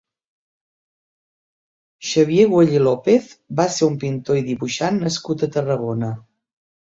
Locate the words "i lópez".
2.77-3.27